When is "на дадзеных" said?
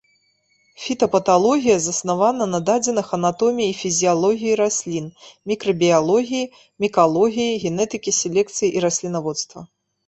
2.55-3.07